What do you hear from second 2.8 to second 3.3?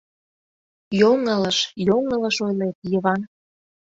Йыван...